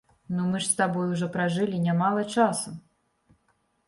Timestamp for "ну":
0.35-0.43